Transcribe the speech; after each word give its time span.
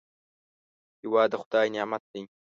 هېواد 1.01 1.27
د 1.31 1.33
خدای 1.41 1.67
نعمت 1.75 2.03
دی 2.11 2.21